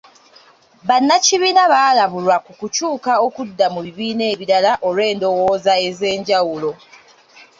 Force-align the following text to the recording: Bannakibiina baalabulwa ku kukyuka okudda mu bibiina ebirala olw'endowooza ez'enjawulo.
Bannakibiina 0.87 1.63
baalabulwa 1.71 2.35
ku 2.45 2.51
kukyuka 2.59 3.11
okudda 3.27 3.65
mu 3.73 3.79
bibiina 3.85 4.23
ebirala 4.33 4.71
olw'endowooza 4.87 5.73
ez'enjawulo. 5.87 6.71